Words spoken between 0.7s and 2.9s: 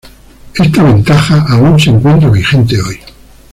ventaja aún se encuentra vigente